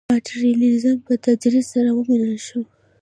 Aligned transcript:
ماټریالیزم 0.09 0.97
په 1.07 1.13
تدریج 1.25 1.65
سره 1.73 1.89
ومنل 1.97 2.35
شو. 2.47 2.61